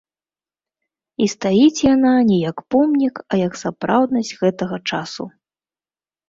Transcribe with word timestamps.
І 1.25 1.27
стаіць 1.33 1.83
яна 1.95 2.13
не 2.29 2.37
як 2.49 2.57
помнік, 2.77 3.15
а 3.31 3.39
як 3.45 3.53
сапраўднасць 3.65 4.33
гэтага 4.41 4.77
часу. 4.91 5.23